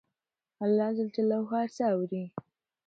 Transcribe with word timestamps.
الله 0.63 0.87
ج 0.97 0.99
هر 1.51 1.67
څه 1.75 1.83
اوري 1.93 2.23